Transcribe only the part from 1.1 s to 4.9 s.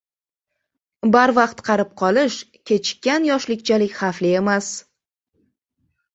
—Barvaqt qarib qolish kechikkan yoshlikchalik xavfli emas.